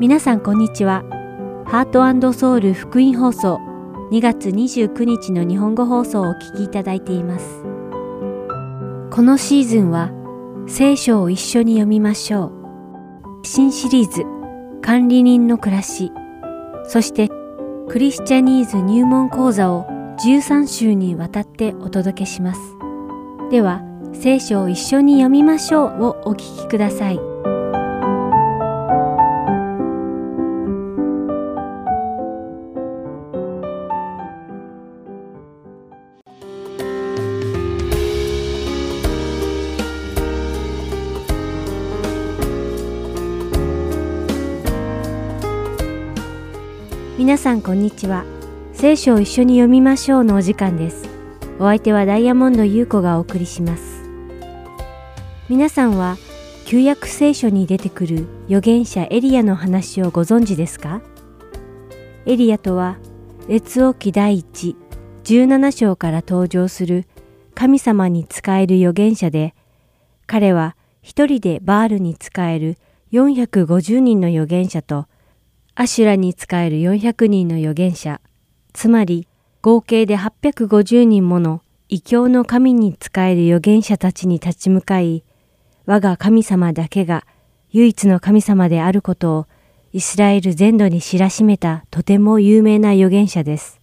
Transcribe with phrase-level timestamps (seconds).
[0.00, 1.02] 皆さんこんにちは。
[1.66, 3.56] ハートソウル福音放送
[4.12, 7.64] 2月29日の日本語放送をお聞きいただいています。
[9.10, 10.12] このシーズンは
[10.68, 12.52] 聖書を一緒に読みましょう。
[13.42, 14.22] 新シリーズ
[14.82, 16.12] 管理人の暮らし、
[16.86, 17.28] そして
[17.88, 19.84] クリスチャニーズ入門講座を
[20.20, 22.60] 13週にわたってお届けします。
[23.50, 27.27] では、聖書を一緒に読みましょうをお聞きください。
[47.38, 48.24] 皆さんこんにちは。
[48.72, 51.08] 聖書を一緒に読みましょうのお時間です。
[51.60, 54.02] お相手はダイヤモンド優子がお送りします。
[55.48, 56.16] 皆さんは
[56.66, 61.00] 旧約聖書に出てくる預言者エリアの話をご存知ですか？
[62.26, 62.98] エリアとは
[63.46, 64.74] 列王記第一
[65.22, 67.06] 17章から登場する
[67.54, 69.54] 神様に仕える預言者で
[70.26, 72.78] 彼は一人でバールに仕える
[73.12, 75.06] 450人の預言者と
[75.80, 78.20] アシュラに仕える400人の預言者
[78.72, 79.28] つまり
[79.62, 85.22] 合計で850人もの異教の神に仕える預言者たちに立ち向かい、
[85.86, 87.24] 我が神様だけが
[87.70, 89.46] 唯一の神様であることを
[89.92, 93.80] イスラエル全土に知らしめたとても有名な預言者です。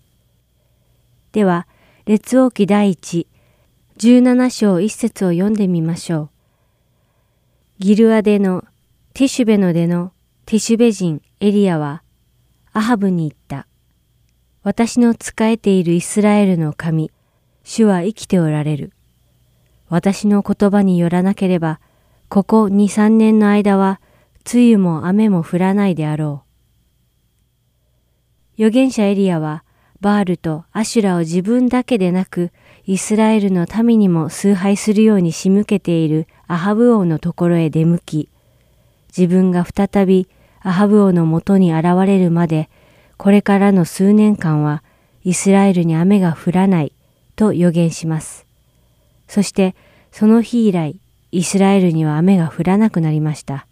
[1.32, 1.66] では、
[2.06, 3.26] 列王記第一、
[4.00, 6.30] 17章一節を読んでみましょう。
[7.80, 8.66] ギルアデの
[9.14, 10.12] ティシュベの出の
[10.46, 12.02] ティシュベ人エリアは
[12.74, 13.68] アハブに言った。
[14.64, 17.12] 私の仕えているイスラエルの神、
[17.64, 18.94] 主は生きておられる。
[19.88, 21.80] 私の言葉によらなければ、
[22.30, 24.02] ここ二三年の間は、
[24.52, 26.44] 梅雨も雨も降らないであろ
[28.58, 28.64] う。
[28.64, 29.64] 預言者エリアは、
[30.02, 32.50] バールとアシュラを自分だけでなく、
[32.88, 38.30] イスラエルの民にも崇拝するように仕向けているアハブ王のところへ出向き、
[39.16, 40.28] 自分が再び
[40.68, 42.72] アハブ王のもとに現れるまで、
[43.18, 44.84] これからの数年間は
[45.24, 46.92] イスラエルに雨が降らない
[47.36, 48.48] と予言します。
[49.28, 49.76] そして
[50.12, 51.00] その日以来、
[51.32, 53.68] イスラエルには雨が降らなくなりました。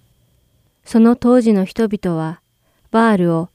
[0.85, 2.41] その当時の人々は、
[2.91, 3.49] バールを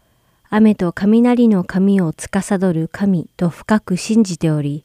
[0.51, 4.85] 雨と雷の神を司る神と深く信じており、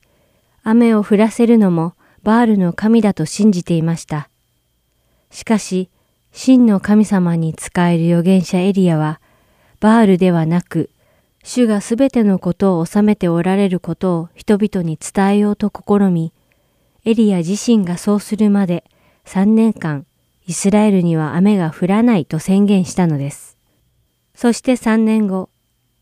[0.62, 4.30] 雨を降らせるのもバールの神だと信じていました。
[5.32, 5.90] しかし、
[6.36, 9.22] 真の神様に仕える預言者エリアは、
[9.80, 10.90] バールではなく、
[11.44, 16.34] 主がすべてのことを治めておられることを人々に伝えようと試み、
[17.06, 18.84] エリア自身がそうするまで
[19.26, 20.08] 3年間、
[20.48, 23.58] イスラエルには雨が降らないと宣言したのです。
[24.34, 25.50] そして3年後、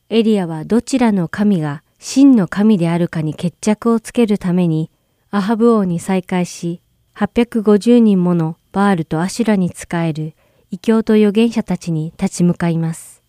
[0.09, 4.91] エリアはどちらの神が真の神であるかに決着をつけるために、
[5.29, 6.81] アハブ王に再会し、
[7.15, 10.33] 850人ものバールとアシュラに仕える
[10.69, 13.21] 異教と預言者たちに立ち向かいます。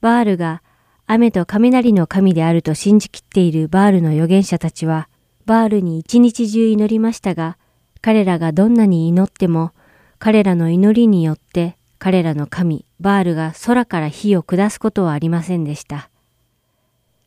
[0.00, 0.62] バールが
[1.06, 5.08] 雨と雷の神であると信じきっているバールの預言者たちは、
[5.44, 7.58] バールに一日中祈りましたが、
[8.00, 9.72] 彼らがどんなに祈っても、
[10.18, 16.08] 彼らの祈りによって彼らの神、バールが空から火を下すことはありませんでした。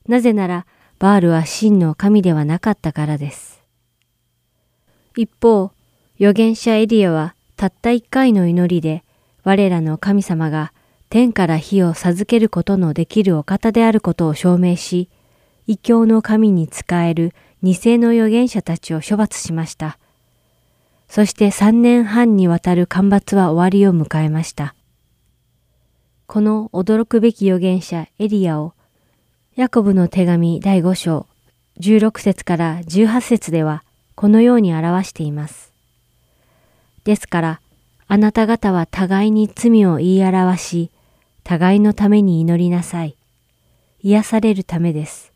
[0.07, 0.65] なぜなら、
[0.97, 3.56] バールは真の神ではなかったからです。
[5.17, 5.71] 一方、
[6.19, 9.03] 預言者エリアはたった一回の祈りで、
[9.43, 10.71] 我らの神様が
[11.09, 15.09] 天から火を授けることのできるお方であることを証明し、
[15.65, 17.33] 異教の神に仕える
[17.63, 19.97] 偽の預言者たちを処罰しました。
[21.09, 24.75] そして三年半にわたる干ばつは終わりを迎えました。
[26.27, 28.73] この驚くべき預言者エリアを、
[29.55, 31.25] ヤコブの手紙第5章
[31.79, 33.83] 16節から18節では
[34.17, 35.71] このように表しています。
[37.03, 37.61] ですから、
[38.07, 40.91] あなた方は互いに罪を言い表し、
[41.43, 43.15] 互いのために祈りなさい。
[44.01, 45.31] 癒されるためです。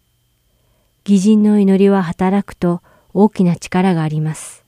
[1.05, 2.81] 義人の祈りは働くと
[3.13, 4.65] 大きな力があります。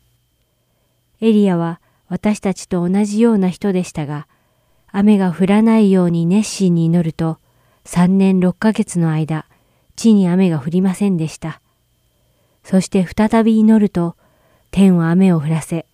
[1.20, 4.28] エリアは私たちと同じような人でしたが、
[4.92, 7.40] 雨が降らないように熱心に祈ると、
[7.84, 9.48] 三年六ヶ月の間、
[9.96, 11.62] 地に雨が降りませんでした。
[12.64, 14.16] そして再び祈ると、
[14.72, 15.86] 天は雨を降らせ、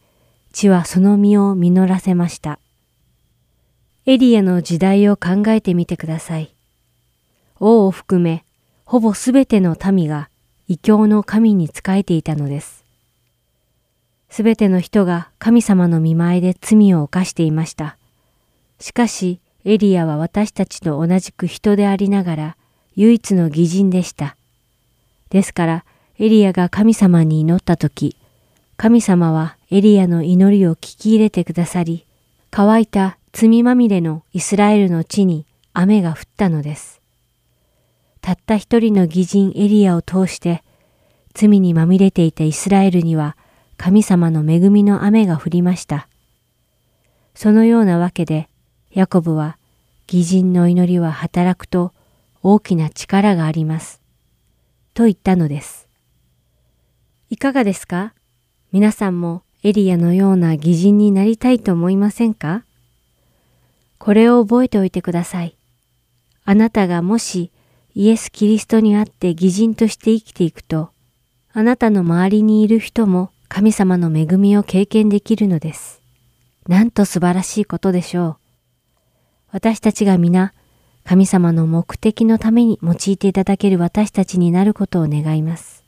[0.52, 2.60] 地はその実を実らせました。
[4.06, 6.54] エリアの時代を考えてみてください。
[7.60, 8.44] 王を含め、
[8.86, 10.30] ほぼすべての民が
[10.68, 12.86] 異教の神に仕えていたのです。
[14.30, 17.98] すべての人が神様の見前で罪を犯していました。
[18.80, 22.58] しかし、エリアは私たちと同じく人でありながら
[22.96, 24.36] 唯一の義人でした。
[25.30, 25.86] ですから
[26.22, 28.18] エリアが神様に祈った時、
[28.76, 32.06] 神様はエリアの祈りを聞き入れてくださり、
[32.52, 37.02] 乾いた罪まみれのイスラエルの地に雨が降ったのです。
[38.20, 40.62] たった一人の義人エリアを通して
[41.34, 43.38] 罪にまみれていたイスラエルには
[43.78, 46.10] 神様の恵みの雨が降りました。
[47.34, 48.50] そのようなわけで、
[48.92, 49.58] ヤコブは、
[50.12, 51.94] 義人の祈りは働くと
[52.44, 54.02] 大きな力があります。
[54.94, 55.89] と言ったのです。
[57.32, 58.16] いかがですか？
[58.72, 62.64] 皆さんもエリアのような義人になりたいと思いませんか？
[64.00, 65.56] これを覚えておいてください。
[66.44, 67.52] あなたがもし
[67.94, 70.90] イエス・キリストにあって義人として生きていくと、
[71.54, 76.02] あなたの周りにいる人も神様の恵みを経験できるのです。
[76.68, 78.38] なんと素晴らしいことでしょう。
[79.52, 80.54] 私たちが皆、
[81.04, 85.79] 神様の目的のために用いていただける私たちになることを願います。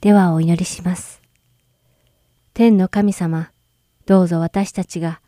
[0.00, 1.20] ではお祈りします。
[2.54, 3.50] 天の神様、
[4.06, 5.20] どうぞ私たちが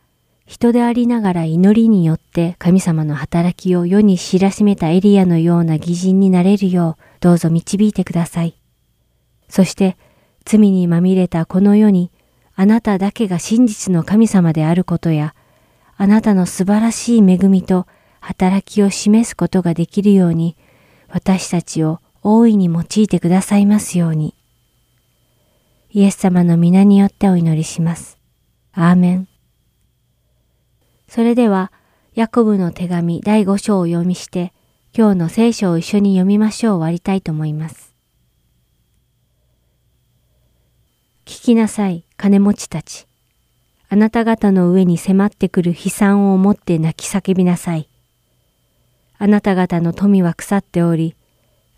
[0.45, 8.55] 人でありながら祈りによって神様の働きを世に知らしめたエリアのような義人になれるようどうぞ導いてください。
[9.49, 9.97] そして
[10.45, 12.11] 罪にまみれたこの世に
[12.55, 15.35] あなただけが真実の神様であることや、
[15.97, 17.87] あなたの素晴らしい恵みと
[18.19, 20.55] 働きを示すことができるように、
[21.09, 24.35] 私たちを大いに用いてくださいますように。
[25.93, 28.17] イエス様の皆によってお祈りします。
[28.71, 29.27] アーメン。
[31.09, 31.73] それでは、
[32.13, 34.53] ヤコブの手紙第5章を読みして、
[34.97, 37.93] 今日の聖書を一緒に読みましょう終わりたいと思います。
[41.25, 43.05] 聞きなさい、金持ちたち。
[43.89, 47.89] あなた方の上に迫ってくる悲惨を持って泣き叫びなさい。
[49.17, 51.15] あなた方の富は腐っており、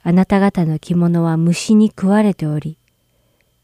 [0.03, 2.77] あなた方の着物は虫に食われており、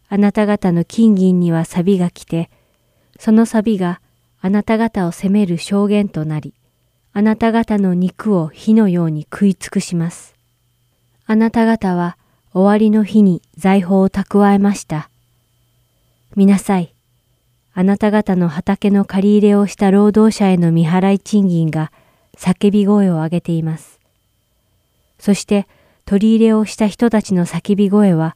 [0.09, 2.49] あなた方の金銀には錆が来て、
[3.19, 4.01] その錆が
[4.41, 6.53] あなた方を責める証言となり、
[7.13, 10.35] あなた方の肉を火のように食い尽くします。
[11.25, 12.17] あなた方は
[12.53, 15.09] 終わりの日に財宝を蓄えました。
[16.35, 16.93] 見なさい。
[17.73, 21.91] あなた方の畑の借り入れをした労働者への未払い賃金が
[22.35, 23.99] 叫び声を上げています。
[25.19, 25.67] そして
[26.05, 28.35] 取り入れをした人たちの叫び声は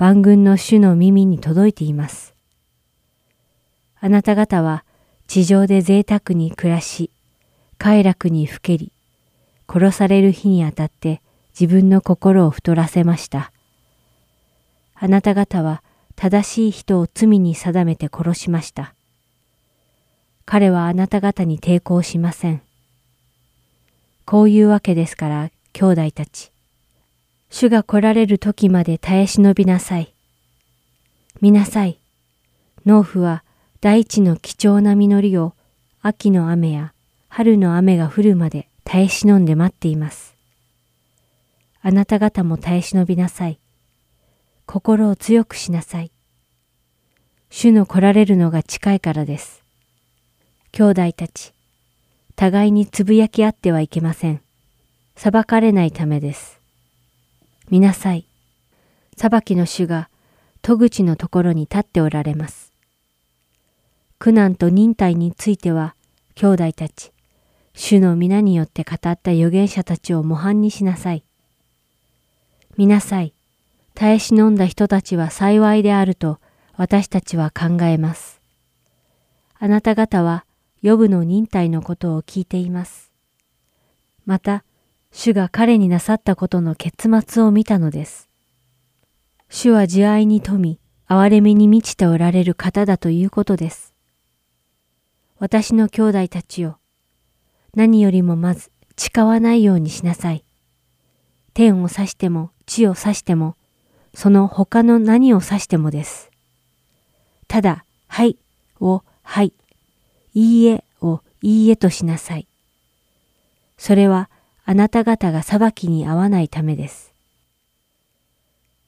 [0.00, 2.34] 万軍の主の耳に届いています。
[4.00, 4.82] あなた方は
[5.26, 7.10] 地上で贅沢に暮らし、
[7.76, 8.92] 快楽にふけり、
[9.68, 11.20] 殺される日にあたって
[11.50, 13.52] 自分の心を太らせました。
[14.94, 15.82] あなた方は
[16.16, 18.94] 正しい人を罪に定めて殺しました。
[20.46, 22.62] 彼はあなた方に抵抗しません。
[24.24, 26.52] こういうわけですから、兄弟たち。
[27.50, 30.14] 主が来られる時まで耐え忍びなさい。
[31.40, 31.98] 見なさい。
[32.86, 33.44] 農夫は
[33.80, 35.54] 大地の貴重な実りを
[36.00, 36.94] 秋の雨や
[37.28, 40.34] 春の雨が降るまで耐え忍んで待っています。
[41.82, 43.58] あなた方も耐え忍びなさい。
[44.64, 46.12] 心を強くしなさい。
[47.50, 49.64] 主の来られるのが近いからです。
[50.70, 51.52] 兄弟たち、
[52.36, 54.40] 互いにつぶやき合ってはいけません。
[55.16, 56.59] 裁かれないためです。
[57.70, 58.26] 見なさい。
[59.16, 60.08] 裁きの主が
[60.62, 62.72] 戸口のところに立っておられます。
[64.18, 65.94] 苦難と忍耐については、
[66.34, 67.12] 兄弟たち、
[67.74, 71.24] 主の皆によって語った預言者たちを模範にしなさい。
[72.76, 73.32] 見なさい。
[73.94, 76.38] 耐え忍んだ人たちは幸いであると
[76.76, 78.40] 私たちは考えます。
[79.58, 80.44] あなた方は
[80.82, 83.10] 予部の忍耐のことを聞いています。
[84.24, 84.64] また、
[85.12, 88.28] 主が彼になさったことの結末を見たのです。
[89.48, 93.92] 主は慈愛に富み、憐れみに満ちておられる方だということです。
[95.38, 96.78] 私の兄弟たちよ、
[97.74, 100.44] 何よりもまず誓わないようにしなさい。
[101.54, 103.56] 天を指しても地を指しても
[104.14, 106.30] その他の何を指してもです。
[107.48, 108.36] ただ、はい
[108.80, 109.52] をはい、
[110.34, 112.46] いいえをいいえとしなさい。
[113.78, 114.30] それは
[114.70, 117.12] あなた方が裁きに合わないためです。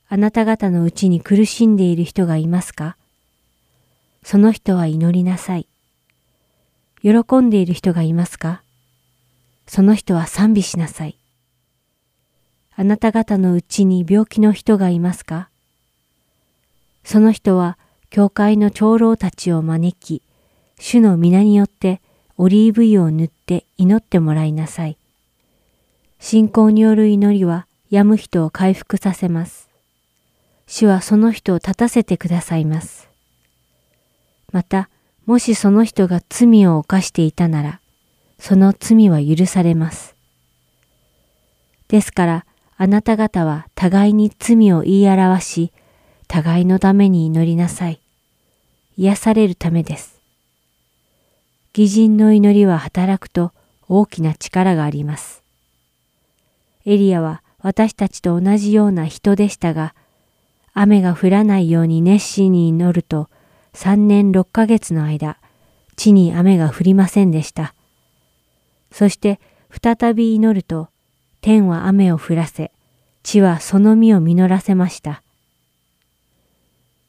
[0.08, 2.96] あなた方のうちに苦しんでいる人がいますか？
[4.22, 5.66] その人は祈りなさい。
[7.02, 8.62] 喜んでいる人がいますか？
[9.66, 11.18] その人は賛美しなさい。
[12.76, 15.48] あなた方のうちに病気の人がいますか？
[17.02, 17.76] その人は
[18.08, 20.22] 教会の長老たちを招き、
[20.78, 22.00] 主の皆によって
[22.38, 24.96] オリーブ油を塗って祈ってもらいなさい。
[26.24, 29.68] 信仰による祈りは病む人を回復させます。
[30.68, 33.08] 主はその人を立たせてくださいます。
[34.52, 34.88] また、
[35.26, 37.80] もしその人が罪を犯していたなら、
[38.38, 40.14] その罪は許されます。
[41.88, 45.72] ですから、あなた方は互いに罪を言い表し、
[46.28, 48.00] 互いのために祈りなさい。
[48.96, 50.20] 癒されるためです。
[51.76, 53.50] 義人の祈りは働くと
[53.88, 55.41] 大きな力があります。
[56.84, 59.94] エリアは私たちと同じような人でしたが、
[60.74, 63.28] 雨が降らないように熱心に祈ると、
[63.74, 65.38] 3年6ヶ月の間、
[65.96, 67.74] 地に雨が降りませんでした。
[68.90, 70.88] そして再び祈ると、
[71.40, 72.72] 天は雨を降らせ、
[73.22, 75.22] 地はその実を実らせました。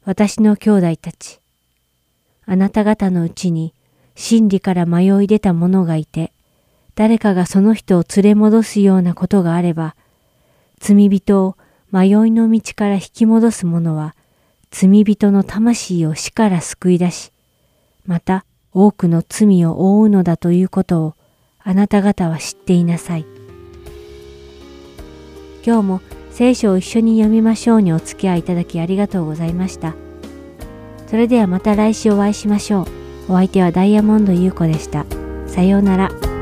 [0.04, 1.40] 私の兄弟たち、
[2.46, 3.74] あなた方のうちに
[4.14, 6.32] 真理から迷い出た者がいて、
[6.94, 9.96] 誰かがその人を連れ戻すようなことがあれば、
[10.78, 11.56] 罪人を
[11.90, 14.14] 迷いの道から引き戻す者は、
[14.70, 17.32] 罪人の魂を死から救い出し、
[18.06, 21.14] また多くの罪を負うのだということを
[21.62, 23.26] あなた方は知っていなさい。
[25.64, 29.94] 今日も聖書を一緒に読みましょうにお付き合いいただきありがとうございました。
[31.06, 32.82] それではまた来週お会いしましょ
[33.28, 33.32] う。
[33.32, 35.06] お相手はダイヤモンド優子でした。
[35.46, 36.33] さようなら。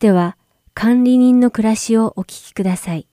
[0.00, 0.38] しては、
[0.72, 3.06] 管理人の暮らしをお聞きください。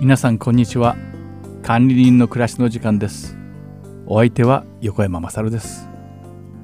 [0.00, 0.96] 皆さんこんにちは。
[1.62, 3.36] 管理人の暮らしの時間です。
[4.06, 5.88] お相手は横山まさるです。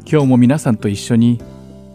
[0.04, 1.40] 今日も皆さんと一緒に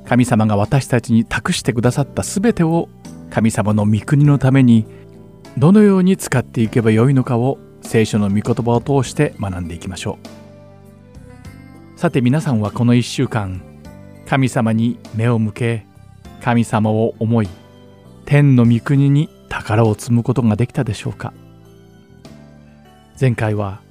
[0.06, 2.88] 神様が私たちに託してくださったすべてを
[3.32, 4.86] 神様の御国のために
[5.58, 10.20] どのように使っていけばよいのかを聖書の御言葉を通して学んでいきましょ
[11.96, 12.00] う。
[12.00, 13.62] さて皆さんはこの1週間
[14.26, 15.86] 神様に目を向け
[16.42, 17.50] 神様を思い
[18.26, 21.34] 天の御国に宝を積むことができたでしょうか？
[23.20, 23.82] 前回は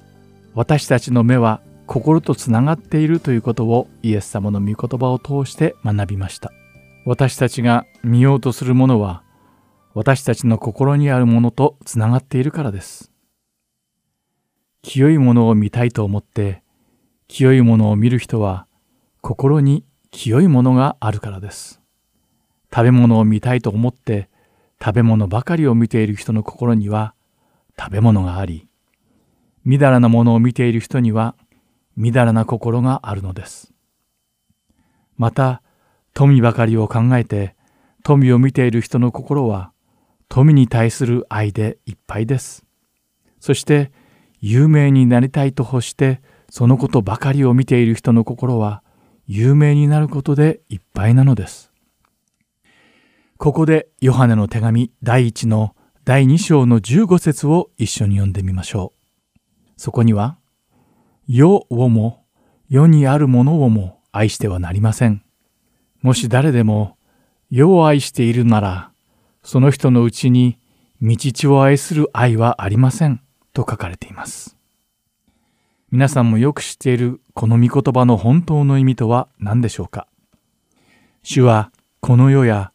[0.55, 6.51] 私たちの目は心とつながっているということをイエス様の御言葉を通して学びました。
[7.05, 9.23] 私たちが見ようとするものは
[9.99, 13.11] 私たちの心にあるものとつながっているからです
[14.81, 16.63] 清いものを見たいと思って
[17.27, 18.65] 清いものを見る人は
[19.19, 21.81] 心に清いものがあるからです
[22.73, 24.29] 食べ物を見たいと思って
[24.81, 27.13] 食べ物ばかりを見ている人の心には
[27.77, 28.67] 食べ物があり、
[29.65, 31.35] みだらなものを見ている人には
[31.97, 33.73] みだらな心があるのです。
[35.17, 35.61] また、
[36.13, 37.55] 富ばかりを考えて
[38.03, 39.71] 富を見ている人の心は
[40.29, 42.65] 富に対する愛でいっぱいです。
[43.39, 43.91] そして
[44.39, 48.83] 有名になりたいと欲してそのことばかりを見ている人の心は
[49.27, 51.71] 有名になることでいっぱいなのです。
[53.37, 59.39] ここでヨハネの手紙第1の第2章の15節を一緒に読んでみましょう。
[59.77, 60.37] そこには、
[61.27, 62.25] 世をも
[62.67, 65.23] 世にあるものをも愛してはなりません。
[66.01, 66.97] もし誰でも
[67.49, 68.91] 世を愛しているなら、
[69.43, 70.59] その人のうちに
[71.01, 73.21] 道地を愛する愛はありません
[73.53, 74.57] と書かれています。
[75.91, 80.07] 皆さんもよく知っているこの御言葉の本当の意味とは何でしょうか？
[81.23, 82.71] 主はこの世や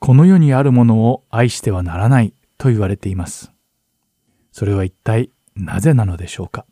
[0.00, 3.52] この世にあるものを愛してはならないと言われています。
[4.50, 6.66] それは一体なぜなのでしょうか？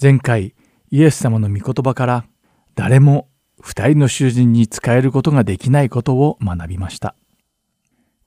[0.00, 0.54] 前回
[0.90, 2.24] イエス様の御言葉から
[2.74, 3.28] 誰も
[3.60, 7.14] 二人の囚人に仕えることができないことを学びました。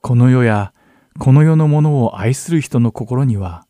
[0.05, 0.73] この世や
[1.17, 3.65] この世のものを愛する人の心には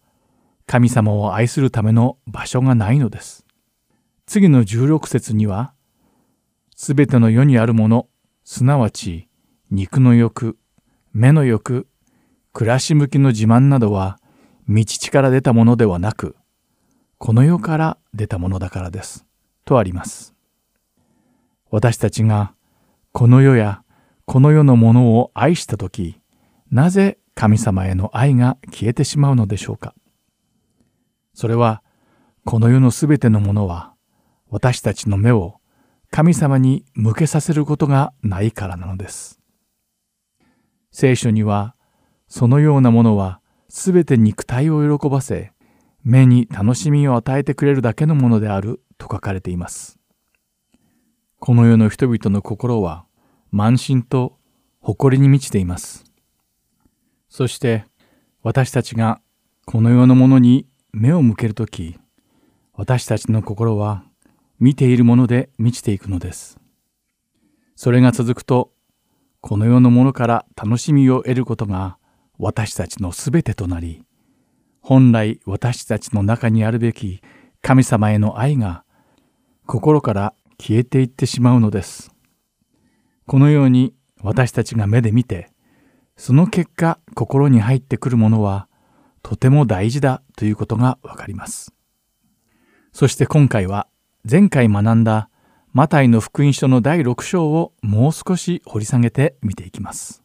[0.65, 3.46] 神様を愛するための場所がないのです。
[4.26, 5.74] 次の16節には、
[6.76, 8.08] すべての世にあるもの、
[8.43, 9.30] すなわち
[9.69, 10.58] 肉の欲、
[11.12, 11.88] 目の欲、
[12.52, 14.17] 暮らし向きの自慢などは、
[14.67, 16.36] 道地から出たものではなく、
[17.19, 19.28] この世から出たものだからです。
[19.65, 20.34] とあります。
[21.69, 22.56] 私たちが
[23.12, 23.84] この世や
[24.26, 26.19] この世のものを愛したとき、
[26.74, 29.94] なぜ神様への愛が消えてしまうのでしょうか？
[31.36, 31.84] それは、
[32.46, 33.94] この世のすべてのものは、
[34.50, 35.58] 私たちの目を
[36.10, 39.40] 神様に向けさせることがないからなのです。
[40.90, 41.76] 聖書には、
[42.28, 45.52] そのようなものはすべて肉体を喜ばせ、
[46.04, 50.00] 目に楽しみを与えてくれるだけのものであると書かれています。
[51.38, 53.06] この世の人々の心は
[53.54, 54.40] 慢心と
[54.82, 56.06] 誇りに満ちています。
[57.36, 57.84] そして
[58.43, 59.19] 私たちが
[59.65, 61.98] この世のものに目を向けるとき、
[62.76, 64.04] 私たちの心は
[64.60, 66.60] 見ているもので満ちていくのです。
[67.76, 68.72] それが続くと
[69.41, 71.98] この世のものから楽しみを得ることが
[72.38, 74.04] 私たちのすべてとなり、
[74.80, 77.24] 本来私たちの中にあるべき
[77.63, 78.84] 神様への愛が
[79.65, 82.12] 心から消えていってしまうのです。
[83.26, 85.50] このように私たちが目で見て、
[86.15, 88.67] その結果心に入ってくるものは
[89.21, 91.73] とても大事だということがわかります。
[92.91, 93.88] そして今回は
[94.30, 95.30] 前回学んだ
[95.73, 100.23] マタイの福音書の第6章をもう少し掘り下げて見ていきます。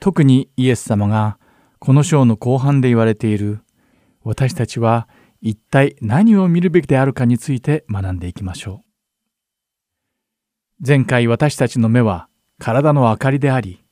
[0.00, 1.38] 特にイエス様が
[1.78, 3.60] この章の後半で言われている
[4.22, 5.08] 私たちは
[5.40, 8.84] 一体何を見るべきであるかについて学んでいきましょう。
[10.86, 13.83] 前回私たちの目は体の明かりであり、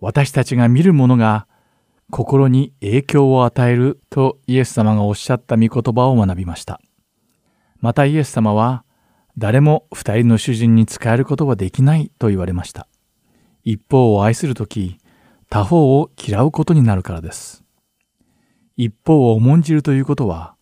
[0.00, 1.46] 私たちが見るものが
[2.10, 6.80] 心に影響を与えるとイエス様がおっしゃった御言葉を学びました。
[7.80, 8.84] またイエス様は
[9.38, 12.88] 誰も二人の主人に仕えることはできないと言われました。
[13.62, 14.98] 一方を愛するとき、
[15.48, 17.64] 他方を嫌うことになるからです。
[18.76, 20.56] 一方を重んじるということは、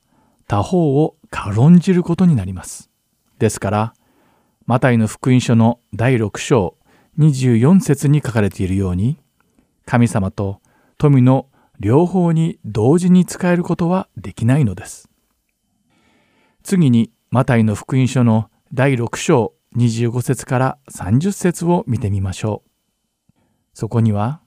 [0.46, 2.90] 他方を軽んじることになります。
[3.38, 3.94] ですから、
[4.66, 6.76] マタイの福音書の第6章
[7.18, 9.18] 24節に書かれているように、
[9.86, 10.60] 神様と
[10.98, 15.08] 富の両方に同時に使えることはできないのです。
[16.62, 22.70] 次にマタイの福音書の第6章25節から30節を見てみましょう。
[23.74, 24.40] そこには、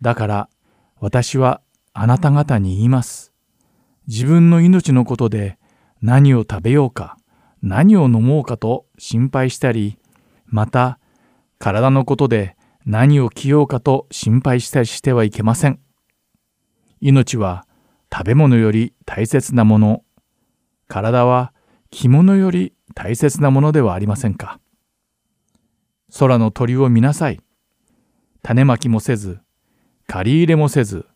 [0.00, 0.48] だから
[1.00, 1.60] 私は
[1.92, 3.32] あなた方に言います。
[4.06, 5.58] 自分の命のことで
[6.02, 7.16] 何を食べようか、
[7.62, 9.98] 何を飲もうかと心配したり、
[10.46, 10.98] また
[11.58, 15.80] 体のことで何を着ようかと心配したりしてはいけません。
[17.00, 17.66] 命は
[18.12, 20.02] 食べ物より大切なもの、
[20.88, 21.52] 体は
[21.90, 24.60] 着物より大切なものではありませんか。
[26.18, 27.40] 空の鳥を見なさい。
[28.42, 29.40] 種まきもせず、
[30.06, 31.06] 借り入れもせず、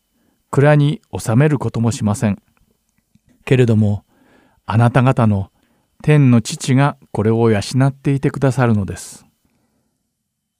[0.51, 2.41] 蔵に収めることもしません。
[3.45, 4.05] けれども、
[4.67, 5.51] あなた方の
[6.03, 9.27] 天の父がこれを養っていてくださるのです。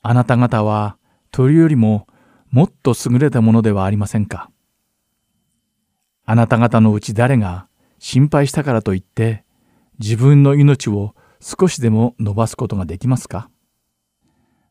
[0.07, 0.99] あなた方は
[1.31, 2.07] 鳥よりも
[2.51, 4.51] もっと優れたものではありませんか？
[6.27, 9.45] あなた方のうち誰が心配したからといって
[9.99, 13.49] 自分の命を少しでも伸ばすことができますか？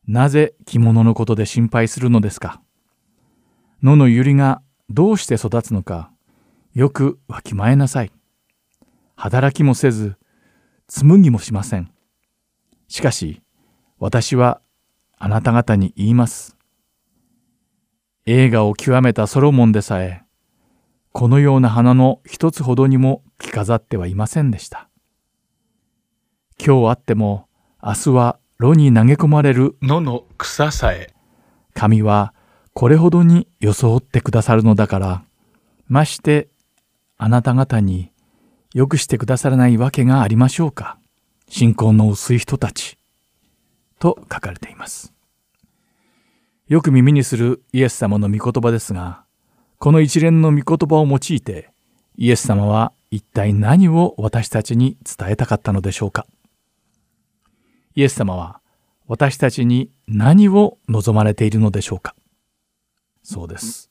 [0.06, 2.62] なぜ着物のことで心配するのですか？
[3.82, 6.12] 野の百合がどうして育つのか
[6.74, 8.12] よくわきまえなさい。
[9.16, 10.14] 働きもせず
[10.86, 11.90] 紡ぎもしません。
[12.86, 13.42] しかし
[13.98, 14.60] 私は
[15.24, 16.54] あなた方に言います。
[18.26, 20.22] 映画を極めたソロモンでさえ
[21.12, 24.90] このような花の一つほどにも着飾ってはいませんでした。
[26.62, 27.48] 今日あっても
[27.82, 31.14] 明日は炉に投げ込まれる野の草さえ
[31.72, 32.34] 神は
[32.74, 35.24] これほどに装ってくださるのだから
[35.88, 36.48] まして
[37.16, 38.10] あなた方に
[38.74, 40.98] よくしてくださらないわけがありましょうか
[41.48, 42.98] 信仰の薄い人たち
[43.98, 45.13] と書かれています
[46.68, 49.24] よく耳にするイエス様の御言葉ですが
[49.78, 51.70] この一連の御言葉を用いて
[52.16, 56.26] イエス様は一体何を私たちに伝えたかったのでしょうか
[57.94, 58.60] イエス様は
[59.06, 62.14] 私たちに何を望まれているのでしょうか
[63.22, 63.90] そうです。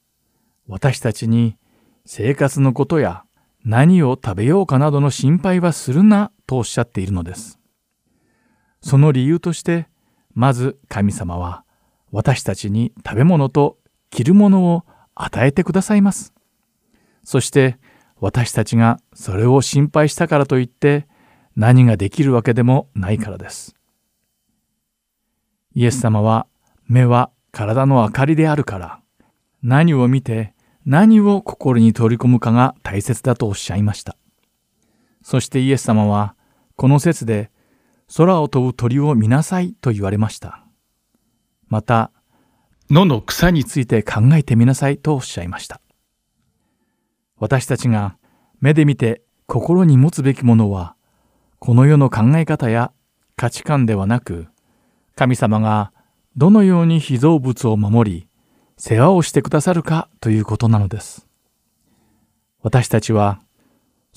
[0.67, 1.57] 私たちに
[2.05, 3.23] 生活のことや
[3.63, 7.59] 何を食べようかなどの心配はするなとおっしゃっているのです。
[8.81, 9.88] その理由として、
[10.33, 11.62] まず神様は
[12.13, 13.80] 私たちに食べ物と
[14.12, 14.84] 着るものを
[15.15, 16.32] 与えてくださいます。
[17.23, 17.80] そして
[18.19, 21.08] 私たちがそれを心配したからといって
[21.56, 23.76] 何ができるわけでもないからです。
[25.73, 26.45] イエス様は
[26.86, 28.99] 目は体の明かりであるから
[29.63, 30.54] 何を見て
[30.86, 34.15] 何を心に取り込むかが大切だとおっしゃいました。
[35.23, 36.36] そしてイエス様は
[36.76, 37.49] この説で
[38.15, 40.62] 空を飛ぶ鳥を見なさいと言われました。
[41.73, 42.12] また
[42.91, 45.81] 野の草について考えてみなさいとおっしゃいました。
[47.39, 48.15] 私たちが
[48.62, 50.95] 目で見て心に持つべきものは
[51.57, 52.91] この世の考え方や
[53.36, 54.45] 価値観ではなく
[55.15, 55.91] 神様が
[56.38, 58.27] どのように被造物を守り、
[58.77, 61.27] 世話をしてくださるかということなのです。
[62.62, 63.41] 私たちは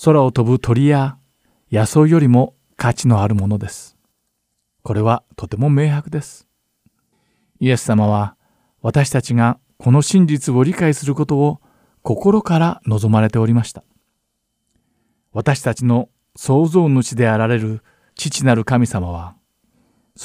[0.05, 1.17] 空を飛ぶ鳥や
[1.73, 3.97] 野草よりも価値のあるものです。
[4.83, 6.46] これはとても明白です。
[7.61, 8.37] イエス様は
[8.83, 11.61] 私たちがこの真実を理解することを
[12.03, 13.85] 心から望まれておりました。
[15.33, 17.83] 私たちの創造主であられる
[18.15, 19.37] 父なる神様は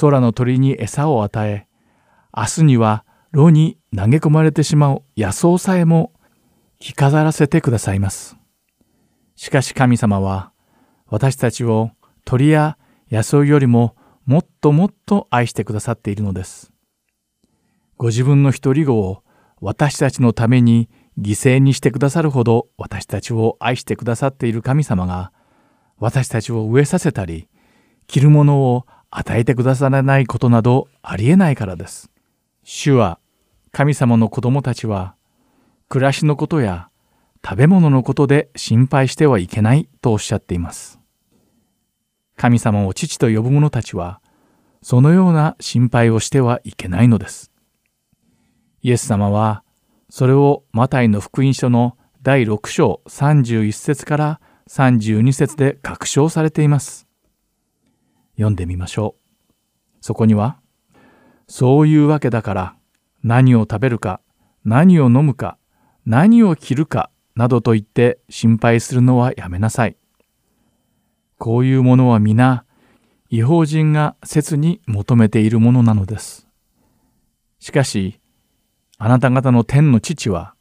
[0.00, 1.66] 空の鳥に餌を与え、
[2.34, 6.12] 明日には炉に投げ込まれてしまう野草さえも
[6.78, 8.36] 着飾らせてくださいます。
[9.36, 10.52] しかし神様は
[11.06, 11.90] 私たちを
[12.24, 12.78] 鳥や
[13.10, 16.71] 野草よりももっともっと愛してくださっているのです。
[18.02, 19.22] ご自分の一人子を
[19.60, 20.88] 私たちのために
[21.20, 25.30] 犠牲にしてくださるほど私たちを愛してくださっている神様が
[26.00, 27.48] 私たちを飢えさせたり
[28.08, 32.10] 着るものを与えてくださらないことなどありえないからです。
[32.64, 33.20] 主は
[33.70, 35.14] 神様の子供たちは
[35.88, 36.88] 暮らしのことや
[37.44, 40.98] 食べ物のことで心配してはいけないとおっしゃっています。
[42.34, 44.20] 神様を父と呼ぶ者たちは
[44.82, 47.51] そのような心配をしてはいけないのです。
[48.82, 49.62] イエス様は
[50.10, 57.06] それをマタイの福音書の第6章31節から32節で確証されています。
[58.34, 59.54] 読んでみましょう。
[60.00, 60.58] そこには、
[61.48, 62.76] そういうわけだから
[63.22, 64.20] 何を食べるか、
[64.64, 65.58] 何を飲むか、
[66.04, 69.96] 何を着るかなどと言って心配するのはやめなさい。
[71.38, 72.64] こういうものは皆、
[73.30, 76.48] 違法人が切に求めているものなのです。
[77.58, 78.20] しかし、
[79.04, 80.54] あなた方の天の父は、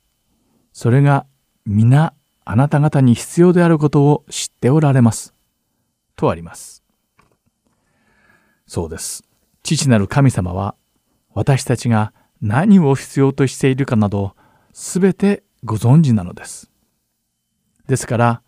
[0.73, 1.27] それが
[1.67, 5.35] 皆あなた方に必要であることを知っておられます。
[6.15, 6.83] とあります。
[8.65, 9.23] そうです。
[9.61, 10.73] 父なる神様は
[11.35, 14.35] 私たちが何を必要としているかなど
[14.73, 16.71] すべてご存知なのです。
[17.87, 18.41] ですから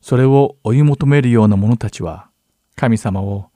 [0.00, 2.30] それを追い求めるような者たちは
[2.76, 3.50] 神様を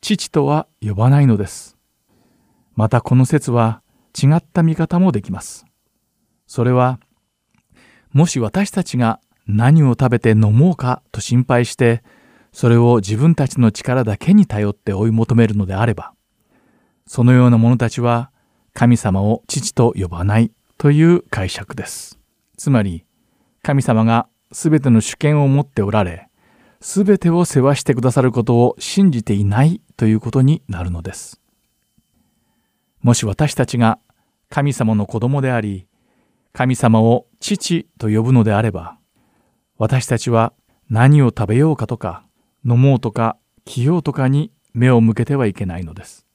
[0.00, 1.76] 父とは呼ばないのです。
[2.76, 3.82] またこの説は
[4.16, 5.66] 違った見方もできます。
[6.46, 6.98] それは
[8.12, 12.02] もし私たちが何を食べて飲もうかと心配して
[12.52, 16.12] それを自分たちの力だけに頼って追い求めるのであれば
[17.06, 18.30] そのような者たちは
[18.72, 22.18] 神様を父と呼ばないという解釈です。
[22.56, 23.04] つまり
[23.62, 26.28] 神様が全ての主権を持っておられ
[26.80, 31.40] 全てを世話してくださることを信じていないということになるのです。
[33.02, 33.98] もし私たちが
[34.48, 35.86] 神様の子供であり
[36.52, 38.98] 神様を父と呼ぶのであれば
[39.78, 40.52] 私たちは
[40.90, 42.24] 何を食べようかとか
[42.64, 46.26] 飲もうとか着ようとかに目を向けてはいけないのです。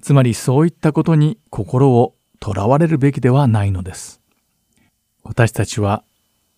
[0.00, 4.20] つまりそういったことに心をとらわれるべきではないのです。
[5.22, 6.04] 私たちは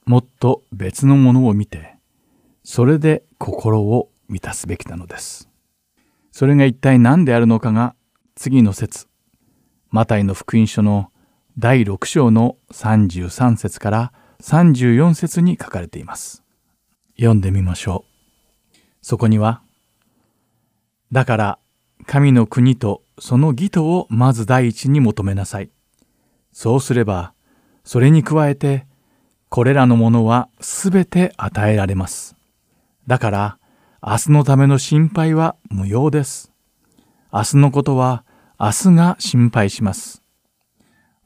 [0.06, 1.96] もっと別のものを見て、
[2.62, 5.48] それで心を満たすべきなのです。
[6.30, 7.94] それが一体何であるのかが
[8.42, 9.06] 次の説、
[9.90, 11.12] マタイの福音書の
[11.58, 16.42] 第6章の33節から34節に書かれています。
[17.16, 18.06] 読んでみましょ
[18.72, 18.78] う。
[19.02, 19.60] そこには、
[21.12, 21.58] だから
[22.06, 25.70] 神の国とその義とをまず第一に求めなさい。
[26.54, 27.34] そうすれば、
[27.84, 28.86] それに加えて、
[29.50, 32.36] これらのものはすべて与えられます。
[33.06, 33.58] だから、
[34.02, 36.50] 明日のための心配は無用です。
[37.30, 38.24] 明日のことは
[38.62, 40.22] 明日が心配します。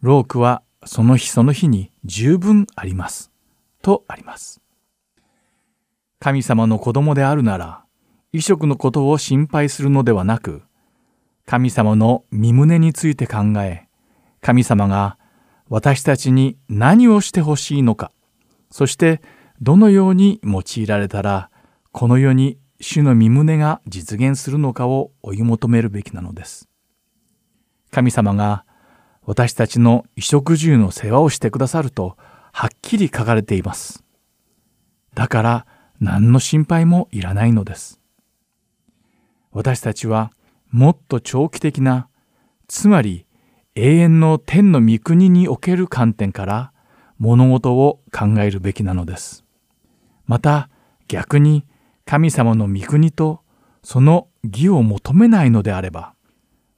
[0.01, 3.33] ロークはその日その日に十分あります。
[3.83, 4.61] とあります。
[6.21, 7.85] 神様の子供であるなら、
[8.31, 10.63] 衣食のことを心配するのではなく、
[11.45, 13.89] 神様の身旨について考え、
[14.41, 15.19] 神様が
[15.69, 18.13] 私たちに何をしてほしいのか、
[18.71, 19.21] そして
[19.61, 21.51] どのように用いられたら、
[21.91, 26.69] この世に主の身旨が実現するのかを追い求めるべきなのです。
[27.95, 28.65] 神様が
[29.23, 32.17] 私たちの衣食住の世話をしてくださると
[32.53, 34.03] はっきり書かれています。
[35.15, 35.67] だから
[36.01, 38.01] 何の心配もいらないのです。
[39.53, 40.33] 私たちは
[40.73, 42.09] もっと長期的な、
[42.67, 43.27] つまり
[43.77, 46.73] 永遠の天の御国における観点から
[47.19, 49.45] 物事を考えるべきなのです。
[50.27, 50.69] また
[51.07, 51.65] 逆に
[52.05, 53.43] 神様の御国と
[53.85, 56.14] その義を求めないのであれば、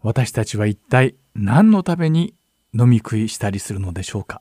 [0.06, 2.36] 私たちは一体何のために
[2.72, 4.40] 飲み食いしたりするのでしょうか？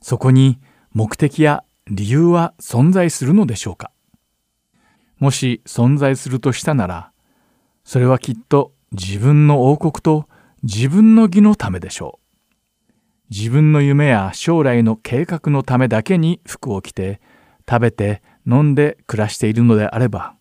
[0.00, 0.58] そこに
[0.94, 3.92] 目的や理由は存在するのでしょうか？
[5.18, 7.12] もし存在するとしたなら、
[7.84, 10.26] それはきっと自分の王国と
[10.62, 12.18] 自分の義のためでしょ
[12.88, 12.92] う。
[13.28, 17.20] 自分の夢や将来の計画のためだけに服を着て
[17.68, 20.34] 食べて飲んで暮らしているのであれば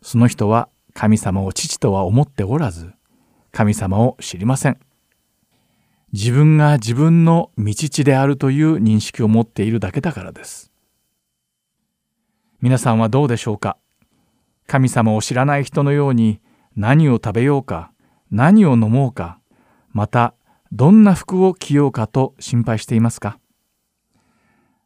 [0.00, 2.92] その人は神様を父とは思っておらず
[3.52, 4.78] 神様を知りません。
[6.12, 10.72] 自分が自分の道地であるという認識を持っているだけだからです。
[12.60, 13.76] 皆さんはどうでしょうか？
[14.66, 16.40] 神様を知らない人のように
[16.76, 17.92] 何を食べようか
[18.30, 19.40] 何を飲もうか
[19.92, 20.34] また
[20.72, 23.38] どんな服を着ようかと心配していますか？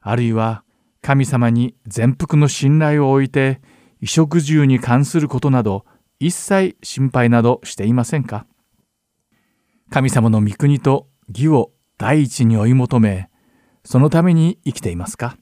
[0.00, 0.62] あるいは
[1.03, 3.61] 神様に全幅の信頼を置いて
[3.96, 5.85] 衣食住に関することなど
[6.20, 8.46] 一切心配などしていませんか？
[9.90, 13.31] 神様の御国と義を第一に追い求め
[13.85, 15.37] そのために生きていますか？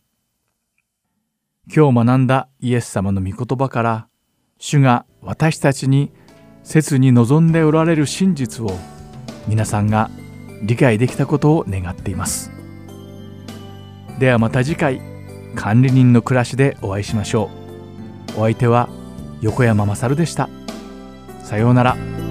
[1.74, 4.08] 今日学んだイエス様の御言葉から
[4.58, 6.12] 主が私たちに
[6.64, 8.76] 切に望んでおられる真実を
[9.48, 10.10] 皆さんが
[10.62, 12.50] 理解できたことを願っています。
[14.18, 15.00] ではまた次回
[15.54, 17.50] 管理人の暮らしでお会いしましょ
[18.36, 18.40] う。
[18.40, 18.88] お相手は
[19.40, 20.48] 横山まさるでした。
[21.42, 22.21] さようなら。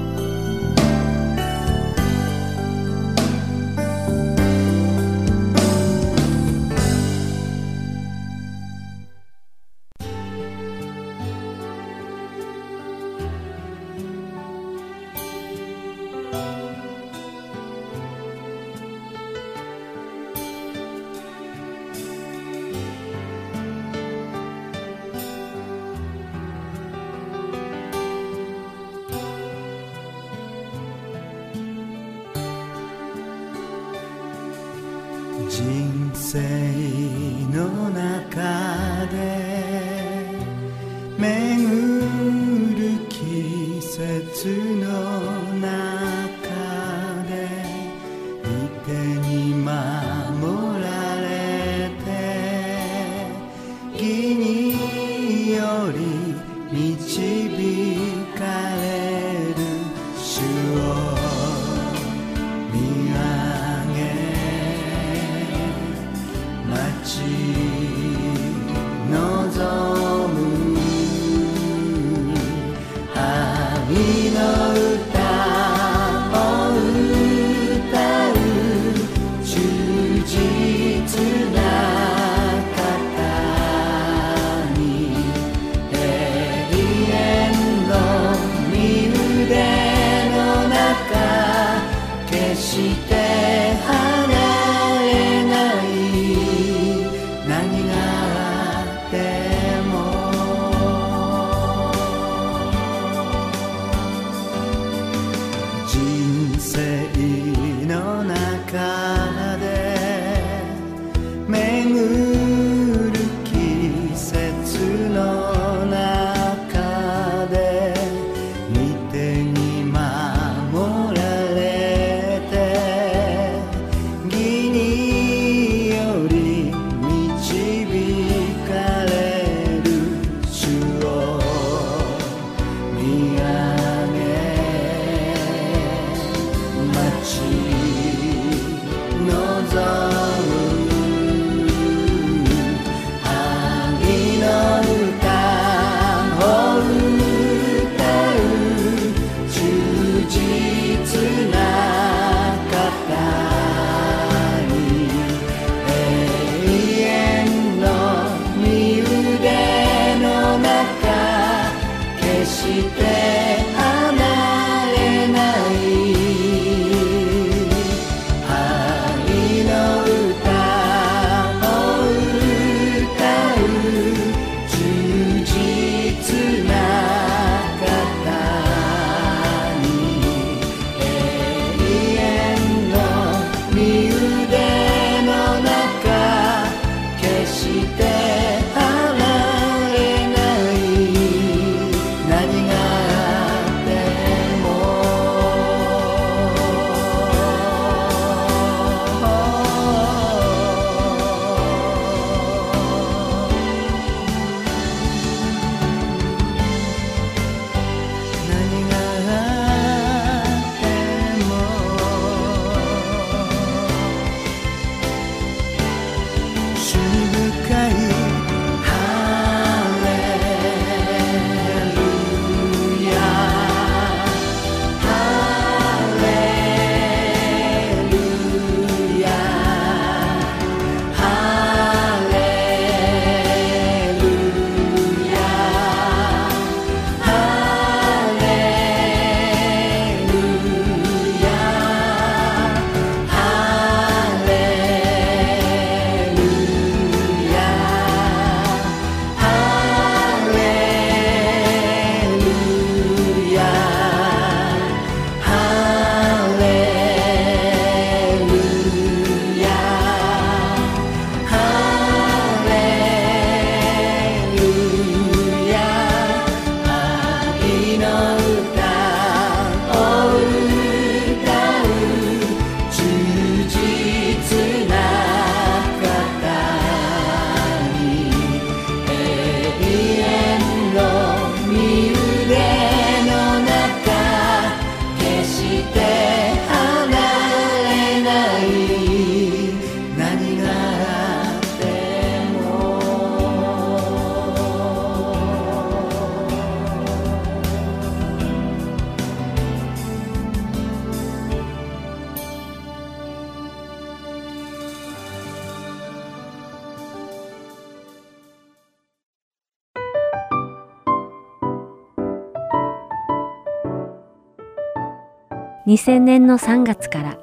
[315.91, 317.37] 2000年の3月から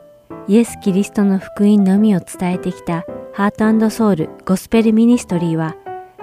[0.46, 5.76] イエス・キリストの福音のみを伝えてきたハートソウルゴスペルミニストリーは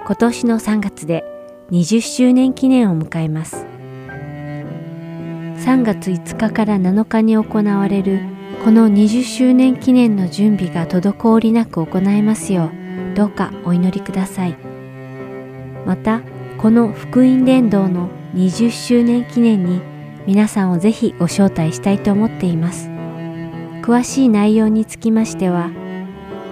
[0.04, 1.22] 今年の3月で
[1.70, 3.64] 20周年記念を迎えます。
[5.64, 8.22] 3月5日から7日に行われる
[8.64, 12.72] この20周年記念の準備が滞りなく行えますよ
[13.12, 14.56] うどうかお祈りください
[15.86, 16.22] また
[16.58, 19.95] この福音伝道の20周年記念に
[20.26, 22.88] 皆さんをぜひご招待したいと思っています
[23.82, 25.70] 詳しい内容につきましては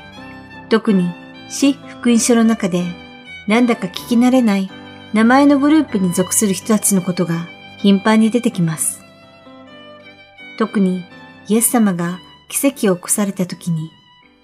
[0.71, 1.11] 特に
[1.49, 2.85] 死福音書の中で、
[3.45, 4.71] なんだか聞き慣れない
[5.13, 7.49] 名前のグループに属する人たちのことが
[7.79, 9.01] 頻繁に出てきます。
[10.57, 11.03] 特に
[11.49, 13.91] イエス様が奇跡を起こされた時に、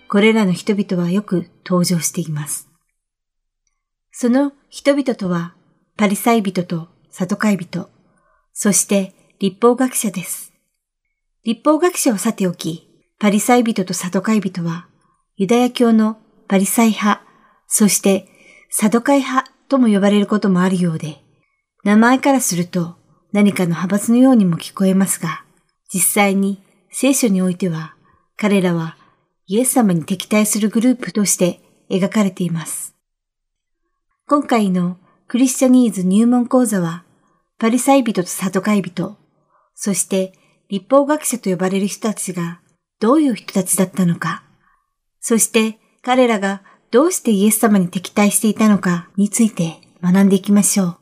[0.10, 2.68] これらの人々はよく登場しています。
[4.12, 5.56] その人々とは、
[5.96, 7.90] パリサイ人とサトカイ人、
[8.52, 10.52] そして立法学者です。
[11.46, 14.90] 立法学者はさておき、パリサイ人とサドカイ人は、
[15.40, 16.18] ユダヤ教の
[16.48, 17.22] パリサイ派、
[17.68, 18.28] そして
[18.72, 21.20] サドカイ派とも呼ばれることもあるようで、
[21.84, 22.96] 名前からすると
[23.34, 25.44] 何かの派閥のようにも聞こえますが、
[25.94, 27.94] 実際に聖書においては、
[28.36, 28.98] 彼らは
[29.46, 31.60] イエス様に敵対するグループとして
[31.92, 32.96] 描かれています。
[34.28, 37.04] 今回のクリスチャニーズ入門講座は、
[37.60, 39.18] パリサイ人とサドカイ人、
[39.76, 40.34] そして
[40.68, 42.60] 立法学者と呼ばれる人たちが
[43.00, 44.44] どういう人たちだったのか、
[45.20, 50.98] そして彼らがどうしてイエス様に敵対していたのかについて学んでいきましょう。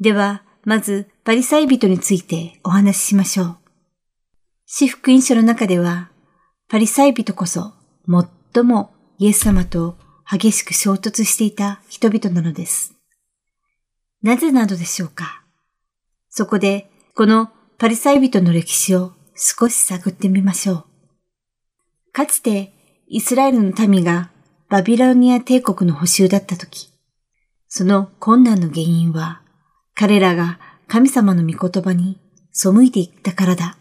[0.00, 3.56] では、まずパリサイ人についてお話ししましょう。
[4.66, 6.10] 四福音書の中では、
[6.68, 7.74] パリサイ人こそ
[8.54, 9.96] 最もイエス様と
[10.28, 12.94] 激しく衝突していた人々なのです。
[14.22, 15.44] なぜなどでしょうか？
[16.30, 20.84] そこで、このパリサイ人の歴史を少し探ってみましょう。
[22.12, 22.72] かつて
[23.08, 24.30] イスラエルの民が
[24.68, 26.90] バビロニア帝国の補修だったとき、
[27.68, 29.42] その困難の原因は
[29.94, 32.18] 彼らが神様の御言葉に
[32.52, 33.76] 背いていったからだ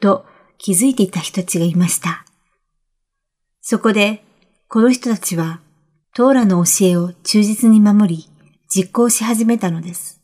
[0.00, 0.26] と
[0.58, 2.24] 気づいていた人たちがいました。
[3.60, 4.22] そこで
[4.68, 5.60] この人たちは
[6.14, 8.30] トーラの教えを忠実に守り
[8.68, 10.20] 実行し始めたのです。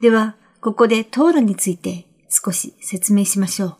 [0.00, 3.76] では、ここでトーラについて少し説明しましょう。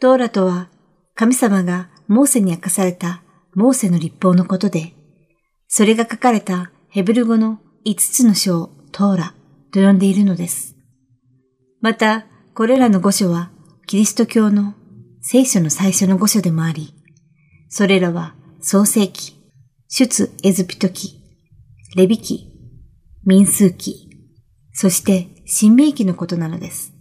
[0.00, 0.68] トーラとは
[1.14, 3.22] 神様がモーセに明かされた
[3.54, 4.94] モーセの立法のことで、
[5.68, 9.34] それが書かれたヘブル語の5つの書をトーラ
[9.72, 10.76] と呼んでいるのです。
[11.80, 13.50] また、これらの語書は
[13.86, 14.74] キリスト教の
[15.20, 16.94] 聖書の最初の語書でもあり、
[17.68, 19.34] それらは創世記、
[19.88, 21.20] 出エズピト記、
[21.96, 22.52] レビ記、
[23.24, 24.10] 民数記、
[24.72, 26.92] そして新明記のことなのです。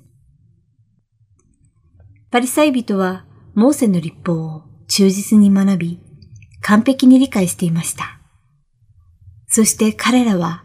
[2.29, 5.99] パリサイ人はモーセの立法を忠実に学び、
[6.61, 8.19] 完璧に理解していました。
[9.47, 10.63] そして彼らは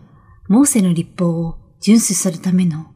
[0.48, 2.86] モーセの立法を遵守するための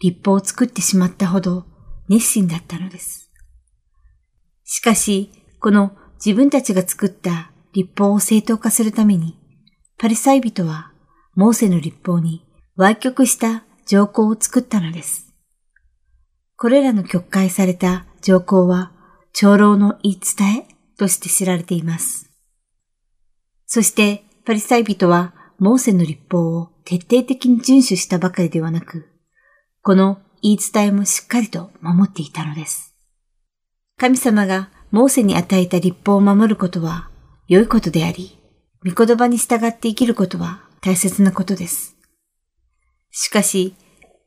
[0.00, 1.64] 立法を作ってしまったほど
[2.08, 3.30] 熱心だったのです。
[4.64, 5.30] しかし、
[5.60, 5.92] この
[6.24, 9.38] 自分たちが作った立法を正当化するために、
[9.98, 10.92] パリサイ人は
[11.34, 12.44] モーセの立法に
[12.76, 15.32] 歪曲した条項を作ったのです。
[16.56, 18.92] これらの曲解された条項は
[19.32, 22.30] 長老の言い伝えとして知られています。
[23.66, 29.08] そしてパリサイ人はモーセの立法を徹底的に遵守したばかりではなく、
[29.82, 32.94] この言い伝えもしっかりと守っていたのです。
[33.98, 37.10] 神様がモーセに与えた立法を守ることは
[37.48, 38.38] 良いことであり、
[38.84, 41.96] 御言葉に従って生きることは大切なことです。
[43.10, 43.74] しかし、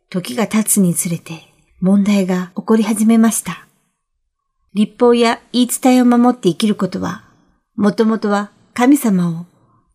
[0.09, 1.41] 時が経つにつれて
[1.79, 3.65] 問題が起こり始めました。
[4.73, 7.23] 立法や言い伝えを守って生きることは、
[7.75, 9.45] もともとは神様を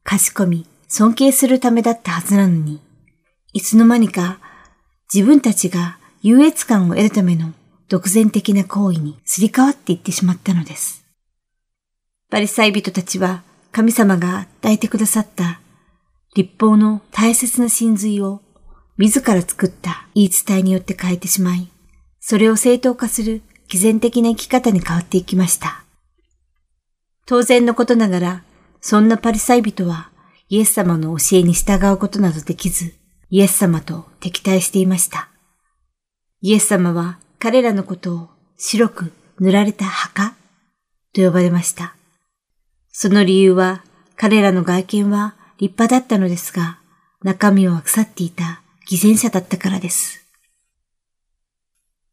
[0.04, 2.82] 賢み、尊敬するためだったはずなのに、
[3.52, 4.38] いつの間にか
[5.12, 7.54] 自分たちが優越感を得るための
[7.88, 11.06] 独善的な行為にすり替わっていってしまったのです。
[12.30, 15.60] パリサイ人たちは神様が与えてくださった
[16.34, 18.42] 立法の大切な真髄を
[18.98, 21.70] 自ら作った言い伝えによって変えてしまい、
[22.20, 25.84] それを正当化する偽善的な生き方に変わっていきました。
[27.26, 28.44] 当然のことながら、
[28.80, 30.10] そんなパリサイ人は
[30.48, 32.94] イエス様の教えに従うことなどできず、
[33.30, 35.28] イエス様と敵対していました。
[36.40, 40.34] イエス様は彼らのことを白く塗られた墓
[41.12, 41.96] と呼ばれました。
[42.92, 43.82] その理由は
[44.16, 46.78] 彼らの外見は立派だったのですが、
[47.22, 50.25] 中身は腐っていた偽善者だったからです。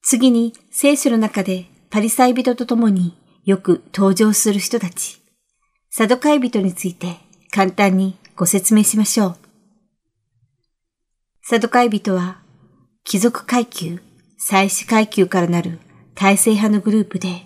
[0.05, 5.21] 次に聖書の中でパリサイ人と共によく登場する人たち、
[5.89, 7.15] サドカイ人について
[7.51, 9.37] 簡単にご説明しましょう。
[11.41, 12.41] サドカイ人は
[13.05, 14.01] 貴族階級、
[14.37, 15.79] 祭司階級からなる
[16.15, 17.45] 体制派のグループで、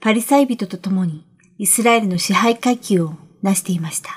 [0.00, 1.24] パリサイ人と共に
[1.58, 4.10] イスラエルの支配階級を成していました。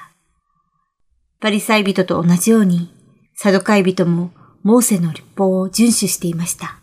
[1.39, 2.91] パリサイ人と同じように、
[3.35, 4.31] サドカイ人も
[4.63, 6.76] モーセの立法を遵守していました。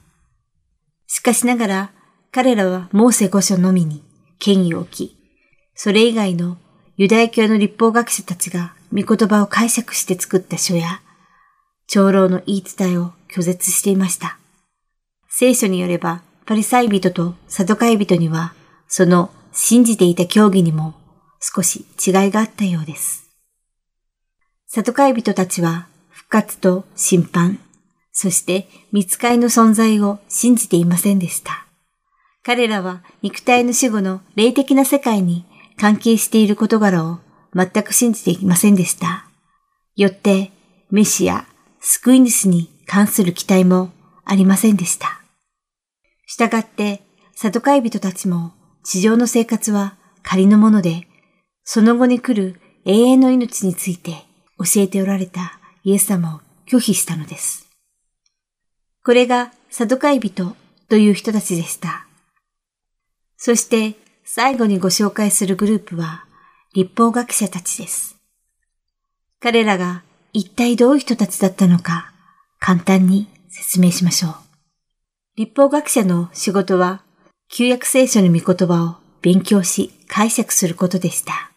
[1.14, 1.92] しかしながら、
[2.32, 4.02] 彼らはモーセ五書のみに
[4.40, 5.16] 権威を置き、
[5.76, 6.58] それ以外の
[6.96, 11.02] ユダヤ教の立法学者たちが御言葉を解釈して作った書や、
[11.86, 14.38] 長老の言い伝えを拒絶していました。
[15.28, 18.52] 聖書によれば、パリサイ人とサドカイ人には、
[18.88, 20.94] その信じていた教義にも
[21.40, 23.30] 少し違いがあったようです。
[24.66, 27.60] サドカイ人たちは復活と審判、
[28.14, 31.66] そして見つかりの存在を信じていませんでした。
[32.44, 35.44] 彼らは肉体の死後の霊的な世界に
[35.76, 37.18] 関係している事柄を
[37.54, 39.26] 全く信じていませんでした。
[39.96, 40.52] よって、
[40.90, 41.46] メシア、
[41.80, 43.90] 救い主に関する期待も
[44.24, 45.20] ありませんでした。
[46.26, 47.02] したがって、
[47.34, 48.52] サドカイ人たちも
[48.84, 51.08] 地上の生活は仮のもので、
[51.64, 54.24] その後に来る永遠の命について
[54.58, 57.63] 教えておられたイエス様を拒否したのです。
[59.04, 60.56] これがサドカイ人
[60.88, 62.06] という人たちでした。
[63.36, 66.24] そして最後にご紹介するグループは
[66.74, 68.16] 立法学者たちです。
[69.40, 70.02] 彼らが
[70.32, 72.12] 一体どういう人たちだったのか
[72.58, 74.34] 簡単に説明しましょう。
[75.36, 77.02] 立法学者の仕事は
[77.50, 81.52] 旧約聖書の御言葉を勉強し解釈することでした。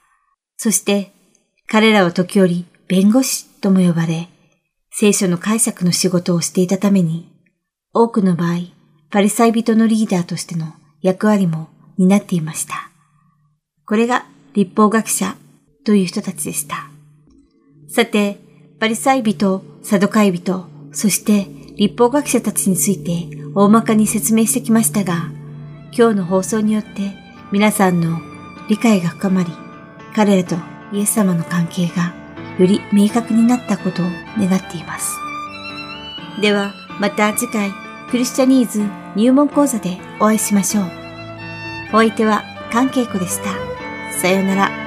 [0.57, 1.13] そして
[1.65, 4.27] 彼らは時折弁護士とも呼ばれ、
[4.91, 7.36] 聖書の解釈の仕事をしていたために、
[7.93, 8.57] 多くの場合、
[9.09, 12.91] パリサイ人のリーダーとしての役割も担っていました。
[13.85, 15.35] これが立法学者
[15.85, 16.89] という人たちでした。
[17.87, 18.39] さて、
[18.79, 25.31] パリサイ人、サドカイ人、そして立法学者たちについて大まかに説明してきましたが、
[25.97, 27.13] 今日の放送によって
[27.51, 28.19] 皆さんの
[28.67, 29.51] 理解が深まり、
[30.13, 30.55] 彼らと
[30.91, 32.13] イエス様の関係が
[32.59, 34.05] より明確になったことを
[34.37, 35.15] 願っています。
[36.41, 37.71] では、また次回、
[38.09, 38.83] クリスチャニーズ
[39.15, 40.85] 入門講座でお会いしましょう。
[41.93, 43.51] お相手は関係子でした。
[44.19, 44.86] さようなら。